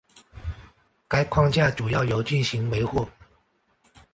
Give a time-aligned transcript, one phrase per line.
[1.07, 3.07] 该框架主要由进行维护。